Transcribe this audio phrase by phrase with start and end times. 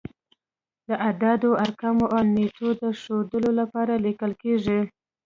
[0.87, 4.79] د اعدادو، ارقامو او نېټو د ښودلو لپاره لیکل کیږي.